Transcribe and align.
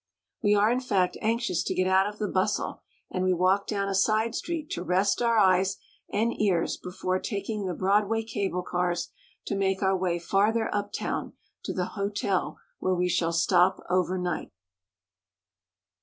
We 0.41 0.55
are, 0.55 0.71
in 0.71 0.79
fact, 0.79 1.15
anxious 1.21 1.61
to 1.61 1.75
get 1.75 1.85
out 1.85 2.07
of 2.11 2.17
the 2.17 2.27
bustle, 2.27 2.81
and 3.11 3.23
we 3.23 3.33
walk 3.35 3.67
down 3.67 3.87
a 3.87 3.93
side 3.93 4.33
street 4.33 4.71
to 4.71 4.81
rest 4.83 5.21
our 5.21 5.37
eyes 5.37 5.77
and 6.11 6.33
ears 6.41 6.75
before 6.75 7.19
taking 7.19 7.67
the 7.67 7.75
Broadway 7.75 8.23
cable 8.23 8.63
cars 8.63 9.11
to 9.45 9.55
make 9.55 9.83
our 9.83 9.95
way 9.95 10.17
farther 10.17 10.73
uptown 10.73 11.33
to 11.65 11.71
the 11.71 11.85
hotel 11.93 12.57
where 12.79 12.95
we 12.95 13.09
shall 13.09 13.31
stop 13.31 13.79
overnight. 13.91 14.51